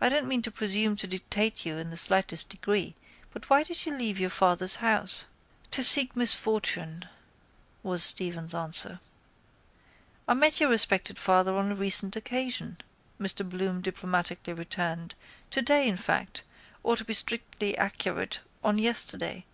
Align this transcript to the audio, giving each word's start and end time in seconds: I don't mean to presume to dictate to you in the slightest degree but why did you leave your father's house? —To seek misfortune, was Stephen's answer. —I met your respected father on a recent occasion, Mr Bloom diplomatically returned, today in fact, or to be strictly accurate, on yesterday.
I 0.00 0.08
don't 0.08 0.26
mean 0.28 0.40
to 0.44 0.50
presume 0.50 0.96
to 0.96 1.06
dictate 1.06 1.56
to 1.56 1.68
you 1.68 1.76
in 1.76 1.90
the 1.90 1.96
slightest 1.98 2.48
degree 2.48 2.94
but 3.34 3.50
why 3.50 3.64
did 3.64 3.84
you 3.84 3.94
leave 3.94 4.18
your 4.18 4.30
father's 4.30 4.76
house? 4.76 5.26
—To 5.72 5.82
seek 5.84 6.16
misfortune, 6.16 7.06
was 7.82 8.02
Stephen's 8.02 8.54
answer. 8.54 8.98
—I 10.26 10.32
met 10.32 10.58
your 10.58 10.70
respected 10.70 11.18
father 11.18 11.54
on 11.54 11.70
a 11.70 11.74
recent 11.74 12.16
occasion, 12.16 12.78
Mr 13.20 13.46
Bloom 13.46 13.82
diplomatically 13.82 14.54
returned, 14.54 15.14
today 15.50 15.86
in 15.86 15.98
fact, 15.98 16.44
or 16.82 16.96
to 16.96 17.04
be 17.04 17.12
strictly 17.12 17.76
accurate, 17.76 18.40
on 18.64 18.78
yesterday. 18.78 19.44